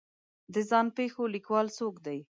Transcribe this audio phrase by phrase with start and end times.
[0.53, 2.19] د ځان پېښو لیکوال څوک دی